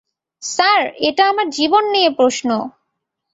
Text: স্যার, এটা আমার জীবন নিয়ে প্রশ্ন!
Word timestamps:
স্যার, 0.43 0.81
এটা 1.07 1.23
আমার 1.31 1.47
জীবন 1.49 1.83
নিয়ে 1.93 2.09
প্রশ্ন! 2.19 2.49